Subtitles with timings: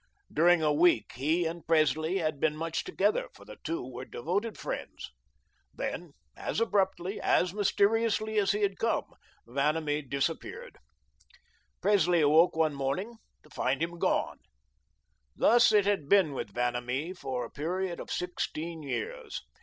[0.33, 4.57] During a week he and Presley had been much together, for the two were devoted
[4.57, 5.11] friends.
[5.75, 9.13] Then, as abruptly, as mysteriously as he had come,
[9.45, 10.79] Vanamee disappeared.
[11.83, 14.39] Presley awoke one morning to find him gone.
[15.35, 19.43] Thus, it had been with Vanamee for a period of sixteen years.